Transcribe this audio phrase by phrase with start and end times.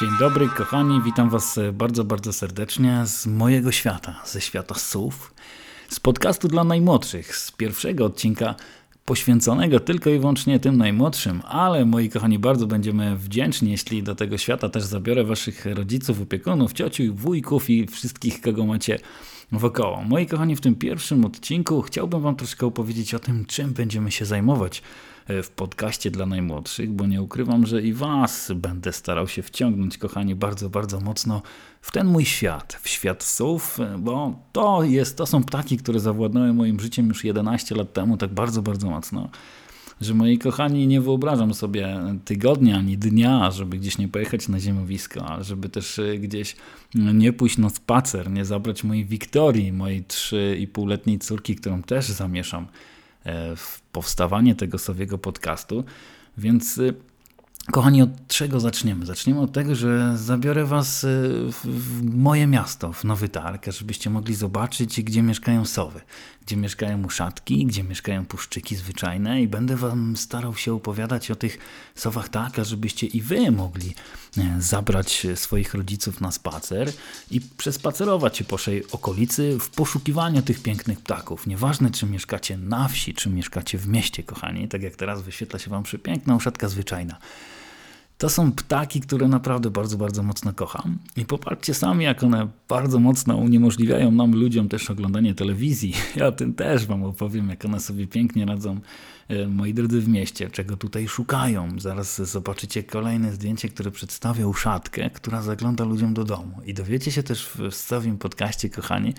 [0.00, 5.34] Dzień dobry, kochani, witam Was bardzo, bardzo serdecznie z mojego świata, ze świata słów,
[5.88, 8.54] z podcastu dla najmłodszych, z pierwszego odcinka
[9.04, 14.38] poświęconego tylko i wyłącznie tym najmłodszym, ale moi kochani, bardzo będziemy wdzięczni, jeśli do tego
[14.38, 18.98] świata też zabiorę Waszych rodziców, opiekunów, ciociu, wujków i wszystkich, kogo macie
[19.52, 20.02] wokoło.
[20.02, 24.24] Moi kochani, w tym pierwszym odcinku chciałbym Wam troszkę opowiedzieć o tym, czym będziemy się
[24.24, 24.82] zajmować
[25.28, 29.98] E, w podcaście dla najmłodszych, bo nie ukrywam, że i Was będę starał się wciągnąć,
[29.98, 31.42] kochani, bardzo, bardzo mocno
[31.80, 36.00] w ten mój świat, w świat słów, e, bo to, jest, to są ptaki, które
[36.00, 39.28] zawładnęły moim życiem już 11 lat temu, tak bardzo, bardzo mocno
[40.00, 45.26] że moi kochani, nie wyobrażam sobie tygodnia ani dnia, żeby gdzieś nie pojechać na ziemowisko,
[45.26, 46.56] ale żeby też e, gdzieś
[46.94, 52.66] nie pójść na spacer, nie zabrać mojej Wiktorii, mojej 3,5-letniej córki, którą też zamieszam
[53.26, 55.84] E, w powstawanie tego sowiego podcastu.
[56.38, 56.94] Więc y,
[57.72, 59.06] Kochani, od czego zaczniemy?
[59.06, 61.08] Zaczniemy od tego, że zabiorę Was y,
[61.64, 66.00] w moje miasto, w Nowy Targ, żebyście mogli zobaczyć, gdzie mieszkają sowy,
[66.46, 71.58] gdzie mieszkają muszatki, gdzie mieszkają puszczyki zwyczajne i będę Wam starał się opowiadać o tych
[71.94, 73.94] sowach tak, żebyście i Wy mogli
[74.38, 76.92] e, zabrać swoich rodziców na spacer
[77.30, 78.56] i przespacerować się po
[78.92, 81.46] okolicy w poszukiwaniu tych pięknych ptaków.
[81.46, 85.70] Nieważne, czy mieszkacie na wsi, czy mieszkacie w mieście, kochani, tak jak teraz wyświetla się
[85.70, 87.18] Wam przepiękna uszatka zwyczajna.
[88.18, 90.98] To są ptaki, które naprawdę bardzo, bardzo mocno kocham.
[91.16, 95.94] I popatrzcie sami, jak one bardzo mocno uniemożliwiają nam, ludziom, też oglądanie telewizji.
[96.16, 98.80] Ja o tym też Wam opowiem, jak one sobie pięknie radzą,
[99.28, 101.68] e, moi drodzy, w mieście, czego tutaj szukają.
[101.78, 106.60] Zaraz zobaczycie kolejne zdjęcie, które przedstawia uszatkę, która zagląda ludziom do domu.
[106.66, 109.14] I dowiecie się też w stałym podcaście, kochani,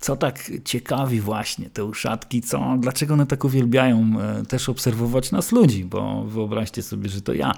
[0.00, 5.52] co tak ciekawi właśnie te uszatki, co, dlaczego one tak uwielbiają e, też obserwować nas
[5.52, 7.54] ludzi, bo wyobraźcie sobie, że to ja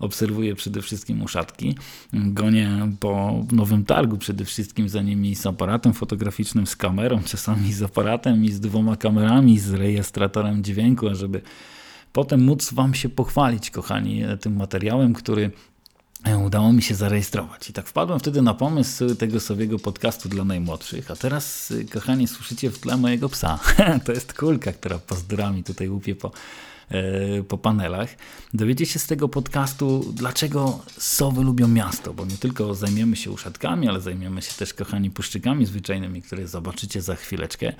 [0.00, 1.74] obserwuję przede wszystkim uszatki.
[2.12, 7.82] Gonię po nowym targu przede wszystkim za nimi z aparatem fotograficznym, z kamerą, czasami z
[7.82, 11.42] aparatem i z dwoma kamerami, z rejestratorem dźwięku, ażeby
[12.12, 15.50] potem móc Wam się pochwalić, kochani, tym materiałem, który
[16.46, 17.70] udało mi się zarejestrować.
[17.70, 21.10] I tak wpadłem wtedy na pomysł tego sowiego podcastu dla najmłodszych.
[21.10, 23.58] A teraz, kochani, słyszycie w tle mojego psa.
[24.04, 26.79] to jest kulka, która pozdrami tutaj łupie po E,
[27.48, 28.16] po panelach.
[28.54, 33.88] Dowiecie się z tego podcastu, dlaczego sowy lubią miasto, bo nie tylko zajmiemy się uszatkami,
[33.88, 37.72] ale zajmiemy się też, kochani, puszczykami zwyczajnymi, które zobaczycie za chwileczkę.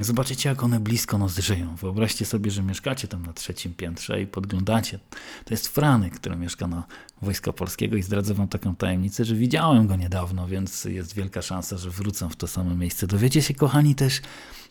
[0.00, 1.76] Zobaczycie, jak one blisko nas żyją.
[1.76, 4.98] Wyobraźcie sobie, że mieszkacie tam na trzecim piętrze i podglądacie.
[5.44, 6.84] To jest Franek, który mieszka na
[7.22, 11.78] Wojska Polskiego i zdradzę wam taką tajemnicę, że widziałem go niedawno, więc jest wielka szansa,
[11.78, 13.06] że wrócę w to samo miejsce.
[13.06, 14.20] Dowiecie się, kochani, też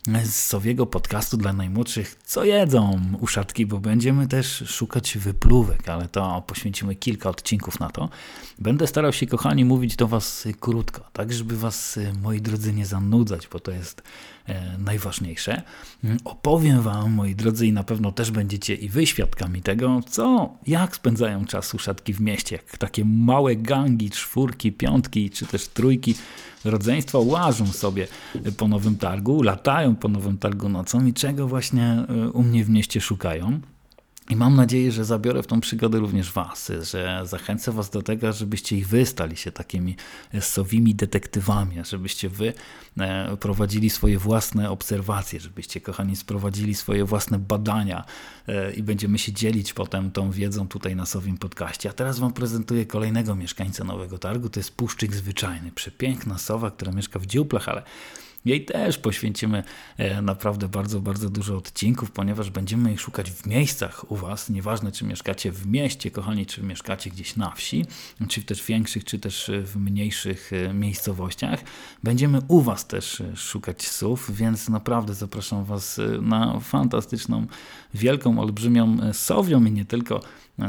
[0.06, 6.42] z Sowiego podcastu dla najmłodszych, co jedzą uszatki, bo będziemy też szukać wypluwek, ale to
[6.46, 8.08] poświęcimy kilka odcinków na to.
[8.58, 13.48] Będę starał się, kochani, mówić do Was krótko, tak żeby Was, moi drodzy, nie zanudzać,
[13.52, 14.02] bo to jest
[14.46, 15.62] e, najważniejsze.
[16.24, 20.96] Opowiem Wam, moi drodzy, i na pewno też będziecie i Wy świadkami tego, co, jak
[20.96, 26.14] spędzają czas uszatki w mieście, jak takie małe gangi, czwórki, piątki, czy też trójki
[26.64, 28.06] rodzeństwa łażą sobie
[28.56, 32.70] po Nowym Targu, latają po Nowym Targu nocą i czego właśnie e, u mnie w
[32.70, 33.60] mieście szukają.
[34.30, 38.32] I mam nadzieję, że zabiorę w tą przygodę również Was, że zachęcę Was do tego,
[38.32, 39.96] żebyście ich wy stali się takimi
[40.40, 42.52] sowymi detektywami, żebyście Wy
[42.98, 48.04] e, prowadzili swoje własne obserwacje, żebyście, kochani, sprowadzili swoje własne badania
[48.48, 51.90] e, i będziemy się dzielić potem tą wiedzą tutaj na Sowim Podcaście.
[51.90, 55.72] A teraz Wam prezentuję kolejnego mieszkańca Nowego Targu, to jest Puszczyk Zwyczajny.
[55.72, 57.82] Przepiękna sowa, która mieszka w dziuplach, ale
[58.46, 59.62] jej też poświęcimy
[59.98, 64.50] e, naprawdę bardzo, bardzo dużo odcinków, ponieważ będziemy ich szukać w miejscach u Was.
[64.50, 67.86] Nieważne, czy mieszkacie w mieście, kochani, czy mieszkacie gdzieś na wsi,
[68.28, 71.60] czy też w większych, czy też w mniejszych e, miejscowościach.
[72.02, 77.46] Będziemy u Was też e, szukać słów, więc naprawdę zapraszam Was na fantastyczną,
[77.94, 80.20] wielką, olbrzymią sowią i nie tylko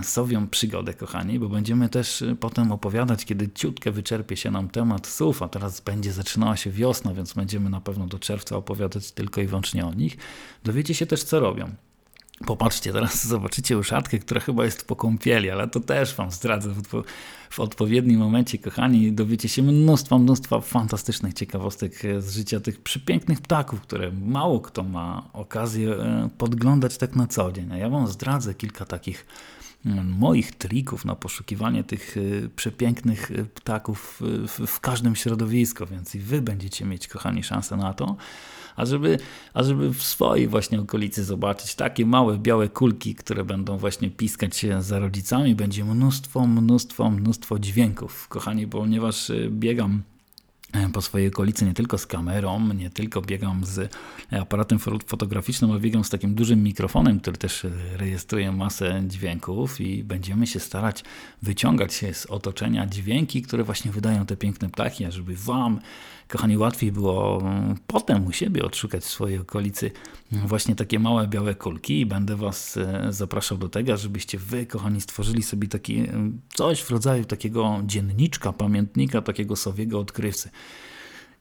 [0.04, 5.42] sowią przygodę, kochani, bo będziemy też potem opowiadać, kiedy ciutkę wyczerpie się nam temat słów,
[5.42, 9.48] a teraz będzie zaczynała się wiosna, więc będziemy na pewno do czerwca opowiadać tylko i
[9.48, 10.18] wyłącznie o nich.
[10.64, 11.72] Dowiecie się też, co robią.
[12.46, 16.74] Popatrzcie, teraz zobaczycie uszatkę, która chyba jest po kąpieli, ale to też Wam zdradzę
[17.50, 19.12] w odpowiednim momencie, kochani.
[19.12, 25.30] Dowiecie się mnóstwa, mnóstwa fantastycznych ciekawostek z życia tych przepięknych ptaków, które mało kto ma
[25.34, 27.72] okazję e, podglądać tak na co dzień.
[27.72, 29.26] A ja Wam zdradzę kilka takich
[30.04, 32.16] moich trików na poszukiwanie tych
[32.56, 34.22] przepięknych ptaków
[34.68, 38.16] w każdym środowisku, więc i wy będziecie mieć, kochani, szansę na to
[38.78, 39.18] a żeby,
[39.54, 44.58] a żeby w swojej właśnie okolicy zobaczyć takie małe białe kulki, które będą właśnie piskać
[44.58, 48.28] się za rodzicami, będzie mnóstwo, mnóstwo, mnóstwo dźwięków.
[48.28, 50.04] Kochani, ponieważ y, biegam
[50.74, 53.94] E, po swojej okolicy nie tylko z kamerą, nie tylko biegam z
[54.32, 60.48] aparatem fotograficznym, ale biegam z takim dużym mikrofonem, który też rejestruje masę dźwięków i będziemy
[60.48, 61.04] się starać
[61.42, 65.80] wyciągać się z otoczenia dźwięki, które właśnie wydają te piękne ptaki, a żeby Wam,
[66.28, 69.92] kochani, łatwiej było mm, potem u siebie odszukać w swojej okolicy
[70.32, 75.02] właśnie takie małe białe kulki i będę Was e, zapraszał do tego, żebyście Wy, kochani,
[75.02, 80.50] stworzyli sobie taki mm, coś w rodzaju takiego dzienniczka, pamiętnika, takiego sowiego odkrywcy.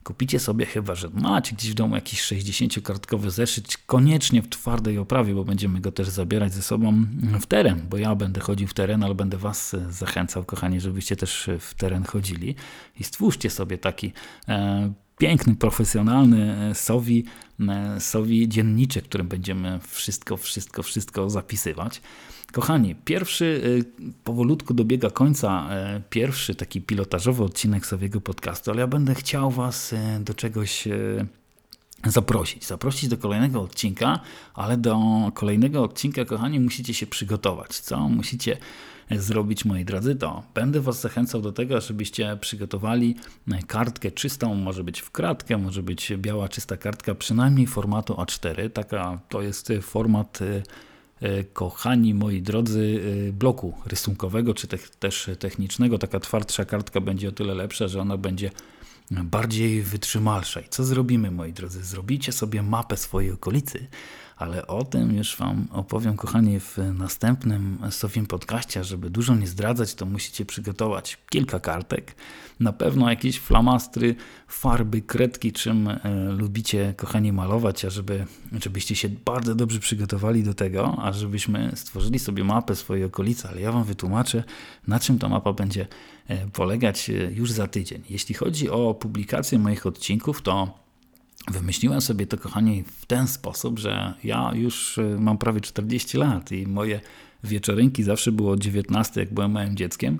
[0.06, 5.34] Kupicie sobie chyba, że macie gdzieś w domu jakiś 60-kartkowy zeszyt, koniecznie w twardej oprawie,
[5.34, 7.06] bo będziemy go też zabierać ze sobą
[7.40, 11.50] w teren, bo ja będę chodził w teren, ale będę Was zachęcał, kochani, żebyście też
[11.60, 12.54] w teren chodzili.
[13.00, 14.12] I stwórzcie sobie taki
[14.48, 17.24] e, piękny, profesjonalny e, sowi,
[17.68, 22.00] e, sowi dzienniczek, którym będziemy wszystko, wszystko, wszystko zapisywać.
[22.52, 25.68] Kochani, pierwszy e, powolutku dobiega końca
[26.10, 30.88] pierwszy taki pilotażowy odcinek Sowiego podcastu, ale ja będę chciał Was do czegoś
[32.10, 32.66] zaprosić.
[32.66, 34.20] Zaprosić do kolejnego odcinka,
[34.54, 34.98] ale do
[35.34, 37.80] kolejnego odcinka, kochani, musicie się przygotować.
[37.80, 38.08] Co?
[38.08, 38.56] Musicie
[39.10, 43.16] zrobić, moi drodzy, to będę Was zachęcał do tego, żebyście przygotowali
[43.66, 48.70] kartkę czystą, może być w kratkę, może być biała, czysta kartka, przynajmniej formatu A4.
[48.70, 50.62] Taka to jest format e,
[51.20, 55.98] e, kochani moi drodzy, e, bloku rysunkowego czy te, też technicznego.
[55.98, 58.50] Taka twardsza kartka będzie o tyle lepsza, że ona będzie
[59.10, 60.60] bardziej wytrzymalsza.
[60.60, 61.84] I co zrobimy, moi drodzy?
[61.84, 63.86] Zrobicie sobie mapę swojej okolicy,
[64.36, 68.84] ale o tym już Wam opowiem, kochani, w następnym Sofim podcaście.
[68.84, 72.14] Żeby dużo nie zdradzać, to musicie przygotować kilka kartek,
[72.60, 74.14] na pewno jakieś flamastry,
[74.48, 75.98] farby, kredki, czym e,
[76.38, 78.26] lubicie, kochani, malować, a żeby,
[78.62, 83.60] żebyście się bardzo dobrze przygotowali do tego, a żebyśmy stworzyli sobie mapę swojej okolicy, ale
[83.60, 84.44] ja Wam wytłumaczę,
[84.86, 85.86] na czym ta mapa będzie
[86.28, 88.02] e, polegać e, już za tydzień.
[88.10, 90.85] Jeśli chodzi o publikację moich odcinków, to
[91.50, 96.52] Wymyśliłem sobie to, kochani, w ten sposób, że ja już y, mam prawie 40 lat
[96.52, 97.00] i moje
[97.44, 100.18] wieczorynki zawsze było 19, jak byłem małym dzieckiem,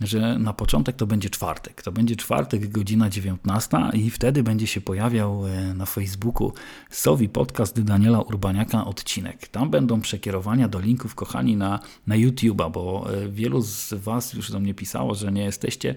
[0.00, 1.82] że na początek to będzie czwartek.
[1.82, 6.52] To będzie czwartek, godzina 19 i wtedy będzie się pojawiał e, na Facebooku
[6.90, 9.48] Sowi Podcast Daniela Urbaniaka odcinek.
[9.48, 14.50] Tam będą przekierowania do linków, kochani, na, na YouTube'a, bo e, wielu z Was już
[14.50, 15.94] do mnie pisało, że nie jesteście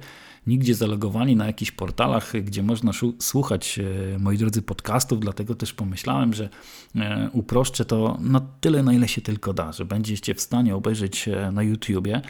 [0.47, 3.79] nigdzie zalogowani na jakichś portalach, gdzie można słuchać,
[4.13, 6.49] e, moi drodzy, podcastów, dlatego też pomyślałem, że
[6.95, 11.27] e, uproszczę to na tyle, na ile się tylko da, że będziecie w stanie obejrzeć
[11.27, 12.21] e, na YouTubie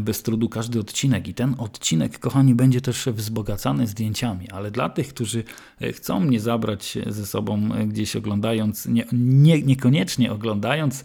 [0.00, 1.28] bez trudu każdy odcinek.
[1.28, 5.44] I ten odcinek, kochani, będzie też wzbogacany zdjęciami, ale dla tych, którzy
[5.92, 11.04] chcą mnie zabrać ze sobą gdzieś oglądając, nie, nie, niekoniecznie oglądając,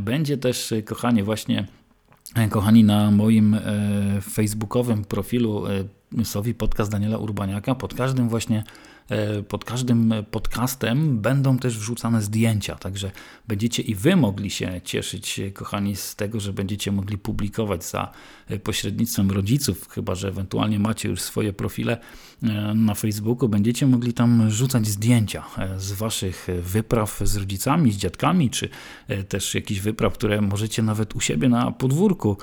[0.00, 1.66] będzie też, kochanie, właśnie
[2.50, 3.56] Kochani, na moim
[4.22, 5.64] facebookowym profilu
[6.24, 7.74] Sowi podcast Daniela Urbaniaka.
[7.74, 8.64] Pod każdym właśnie
[9.12, 13.10] E, pod każdym podcastem będą też wrzucane zdjęcia, także
[13.48, 18.10] będziecie i Wy mogli się cieszyć, kochani, z tego, że będziecie mogli publikować za
[18.64, 21.98] pośrednictwem rodziców, chyba że ewentualnie macie już swoje profile
[22.42, 27.96] e, na Facebooku, będziecie mogli tam rzucać zdjęcia e, z Waszych wypraw z rodzicami, z
[27.96, 28.68] dziadkami, czy
[29.28, 32.36] też jakichś wypraw, które możecie nawet u siebie na podwórku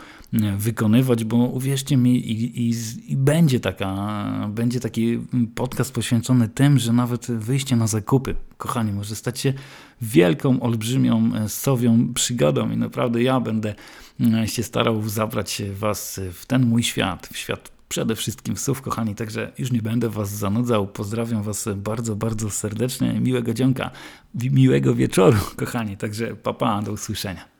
[0.57, 2.73] wykonywać, bo uwierzcie mi, i, i,
[3.07, 5.19] i będzie, taka, będzie taki
[5.55, 9.53] podcast poświęcony tym, że nawet wyjście na zakupy, kochani, może stać się
[10.01, 13.75] wielką, olbrzymią, e, sowią przygodą i naprawdę ja będę
[14.21, 19.15] e, się starał zabrać Was w ten mój świat, w świat przede wszystkim słów, kochani,
[19.15, 20.87] także już nie będę Was zanudzał.
[20.87, 23.19] Pozdrawiam Was bardzo, bardzo serdecznie.
[23.19, 23.91] Miłego dzionka,
[24.35, 25.97] miłego wieczoru, kochani.
[25.97, 27.58] Także papa, do usłyszenia.